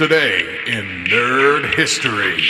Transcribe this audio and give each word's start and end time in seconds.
Today 0.00 0.60
in 0.66 1.04
Nerd 1.04 1.74
History. 1.74 2.42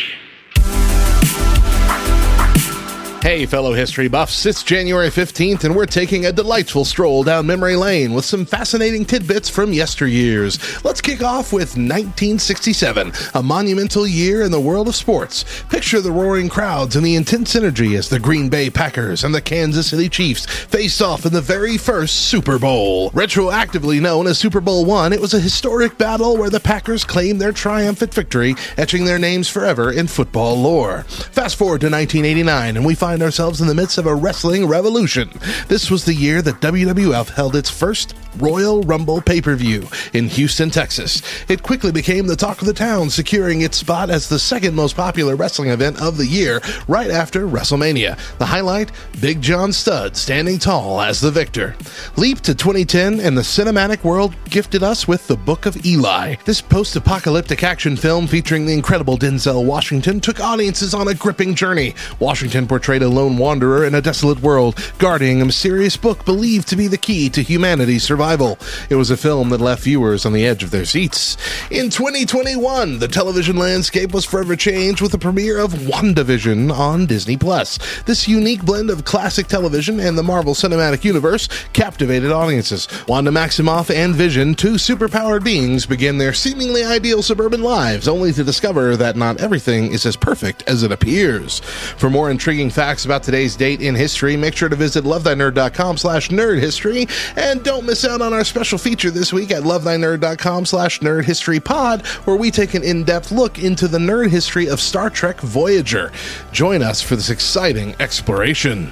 Hey, 3.23 3.45
fellow 3.45 3.75
history 3.75 4.09
buffs, 4.09 4.47
it's 4.47 4.63
January 4.63 5.11
15th, 5.11 5.65
and 5.65 5.77
we're 5.77 5.85
taking 5.85 6.25
a 6.25 6.33
delightful 6.33 6.87
stroll 6.87 7.23
down 7.23 7.47
memory 7.47 7.77
lane 7.77 8.15
with 8.15 8.25
some 8.25 8.47
fascinating 8.47 9.05
tidbits 9.05 9.51
from 9.51 9.73
yesteryears. 9.73 10.83
Let's 10.85 11.03
kick 11.03 11.23
off 11.23 11.53
with 11.53 11.77
1967, 11.77 13.13
a 13.35 13.43
monumental 13.43 14.07
year 14.07 14.41
in 14.41 14.51
the 14.51 14.59
world 14.59 14.89
of 14.89 14.97
sports. 14.97 15.45
Picture 15.69 16.01
the 16.01 16.11
roaring 16.11 16.49
crowds 16.49 16.97
and 16.97 17.05
the 17.05 17.15
intense 17.15 17.55
energy 17.55 17.95
as 17.95 18.09
the 18.09 18.19
Green 18.19 18.49
Bay 18.49 18.71
Packers 18.71 19.23
and 19.23 19.35
the 19.35 19.43
Kansas 19.43 19.91
City 19.91 20.09
Chiefs 20.09 20.47
faced 20.47 21.03
off 21.03 21.27
in 21.27 21.35
the 21.35 21.43
very 21.43 21.77
first 21.77 22.31
Super 22.31 22.59
Bowl. 22.59 23.11
Retroactively 23.11 24.01
known 24.01 24.29
as 24.29 24.39
Super 24.39 24.63
Bowl 24.63 24.87
One, 24.87 25.13
it 25.13 25.21
was 25.21 25.35
a 25.35 25.41
historic 25.41 25.99
battle 25.99 26.39
where 26.39 26.49
the 26.49 26.59
Packers 26.59 27.05
claimed 27.05 27.39
their 27.39 27.53
triumphant 27.53 28.15
victory, 28.15 28.55
etching 28.79 29.05
their 29.05 29.19
names 29.19 29.47
forever 29.47 29.93
in 29.93 30.07
football 30.07 30.59
lore. 30.59 31.03
Fast 31.03 31.57
forward 31.57 31.83
to 31.83 31.91
1989, 31.91 32.79
and 32.79 32.87
we 32.87 32.95
find 32.95 33.10
find 33.11 33.25
ourselves 33.25 33.61
in 33.61 33.67
the 33.67 33.75
midst 33.75 33.99
of 33.99 34.07
a 34.07 34.15
wrestling 34.15 34.69
revolution. 34.69 35.29
This 35.67 35.91
was 35.91 36.05
the 36.05 36.15
year 36.15 36.43
that 36.43 36.61
WWF 36.61 37.31
held 37.31 37.57
its 37.57 37.69
first 37.69 38.15
Royal 38.39 38.83
Rumble 38.83 39.21
pay 39.21 39.41
per 39.41 39.57
view 39.57 39.89
in 40.13 40.29
Houston, 40.29 40.71
Texas. 40.71 41.23
It 41.49 41.63
quickly 41.63 41.91
became 41.91 42.27
the 42.27 42.37
talk 42.37 42.61
of 42.61 42.67
the 42.67 42.73
town, 42.73 43.11
securing 43.11 43.63
its 43.63 43.79
spot 43.79 44.11
as 44.11 44.29
the 44.29 44.39
second 44.39 44.75
most 44.75 44.97
popular 44.97 45.37
wrestling 45.37 45.71
event 45.71 46.01
of 46.01 46.17
the 46.17 46.27
year, 46.27 46.61
right 46.87 47.11
after 47.11 47.47
WrestleMania. 47.47 48.17
The 48.39 48.47
highlight 48.47 48.93
Big 49.21 49.43
John 49.43 49.73
Studd 49.73 50.17
standing 50.17 50.59
tall 50.59 51.01
as 51.01 51.21
the 51.21 51.31
victor. 51.31 51.75
Leap 52.17 52.41
to 52.43 52.55
2010, 52.55 53.21
and 53.21 53.37
the 53.37 53.43
cinematic 53.43 54.05
world 54.05 54.35
gifted 54.45 54.83
us 54.83 55.09
with 55.09 55.27
The 55.27 55.37
Book 55.37 55.67
of 55.67 55.85
Eli. 55.85 56.37
This 56.45 56.61
post 56.61 56.95
apocalyptic 56.97 57.65
action 57.65 57.97
film 57.97 58.27
featuring 58.27 58.67
the 58.67 58.75
incredible 58.75 59.19
Denzel 59.19 59.65
Washington 59.65 60.21
took 60.21 60.41
audiences 60.41 60.95
on 60.95 61.09
a 61.09 61.15
gripping 61.15 61.55
journey. 61.55 61.95
Washington 62.21 62.67
portrayed 62.69 63.00
a 63.03 63.09
lone 63.09 63.37
wanderer 63.37 63.85
in 63.85 63.95
a 63.95 64.03
desolate 64.03 64.41
world, 64.41 64.79
guarding 64.99 65.41
a 65.41 65.45
mysterious 65.45 65.97
book 65.97 66.25
believed 66.25 66.69
to 66.69 66.77
be 66.77 66.87
the 66.87 66.99
key 66.99 67.29
to 67.31 67.43
humanity's 67.43 68.03
survival. 68.03 68.59
It 68.89 68.97
was 68.97 69.11
a 69.11 69.17
film 69.17 69.51
that 69.51 69.61
left 69.61 69.83
viewers 69.83 70.27
on 70.27 70.33
the 70.33 70.47
edge 70.47 70.63
of 70.63 70.71
their 70.71 70.85
seats. 70.85 71.37
In 71.71 71.91
2021, 71.91 72.99
the 72.99 73.09
television 73.09 73.57
landscape 73.57 74.13
was 74.13 74.25
forever 74.25 74.57
changed 74.57 75.01
with 75.01 75.13
the 75.13 75.19
premiere 75.19 75.59
of 75.59 75.73
WandaVision 75.73 76.73
on 76.73 77.07
Disney 77.07 77.37
Plus. 77.37 77.79
This 78.03 78.29
unique 78.29 78.65
blend 78.65 78.91
of 78.91 79.05
classic 79.05 79.47
television 79.47 80.01
and 80.01 80.19
the 80.19 80.23
Marvel 80.23 80.55
Cinematic 80.55 81.05
Universe 81.05 81.49
captivated 81.73 82.33
audiences. 82.33 82.89
Wanda 83.07 83.31
Maximoff 83.31 83.95
and 83.95 84.15
Vision, 84.15 84.55
two 84.55 84.75
superpowered 84.75 85.45
beings, 85.45 85.87
begin 85.87 86.19
their 86.19 86.33
seemingly 86.33 86.85
ideal 86.85 87.23
suburban 87.23 87.63
lives, 87.63 88.09
only 88.09 88.33
to 88.33 88.45
discover 88.45 88.97
that 88.97 89.17
not 89.17 89.41
everything 89.41 89.93
is 89.93 90.05
as 90.07 90.17
perfect 90.17 90.63
as 90.67 90.83
it 90.83 90.93
appears. 90.93 91.61
For 91.97 92.11
more 92.11 92.31
intriguing 92.31 92.71
facts 92.71 92.90
facts 92.91 93.05
about 93.05 93.23
today's 93.23 93.55
date 93.55 93.81
in 93.81 93.95
history, 93.95 94.37
make 94.37 94.57
sure 94.57 94.69
to 94.69 94.75
visit 94.75 95.05
lovethynerd.com 95.05 95.97
slash 95.97 96.29
nerdhistory. 96.31 97.09
And 97.37 97.63
don't 97.63 97.87
miss 97.87 98.05
out 98.05 98.21
on 98.21 98.33
our 98.33 98.43
special 98.43 98.79
feature 98.79 99.13
this 99.13 99.33
week 99.33 99.53
at 99.53 99.63
lovethynerd.com 99.63 100.67
slash 100.67 100.99
nerdhistorypod, 100.99 102.05
where 102.27 102.35
we 102.35 102.51
take 102.51 102.75
an 102.75 102.83
in-depth 102.83 103.31
look 103.31 103.61
into 103.61 103.87
the 103.87 103.99
nerd 103.99 104.31
history 104.31 104.69
of 104.69 104.81
Star 104.81 105.09
Trek 105.09 105.41
Voyager. 105.41 106.11
Join 106.51 106.83
us 106.83 107.01
for 107.01 107.15
this 107.15 107.31
exciting 107.31 107.95
exploration. 108.01 108.91